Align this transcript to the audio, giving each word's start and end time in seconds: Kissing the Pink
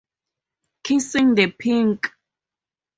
Kissing 0.83 1.35
the 1.35 1.45
Pink 1.51 2.11